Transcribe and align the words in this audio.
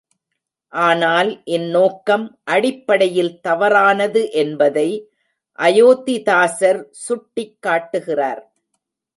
ஆனால் 0.73 1.29
இந்நோக்கம் 1.47 2.25
அடிப்படையில் 2.43 3.39
தவறானது 3.41 4.23
என்பதை 4.31 4.87
அயோத்திதாசர் 5.59 6.81
சுட்டிக் 7.05 7.57
காட்டுகிறார். 7.59 8.43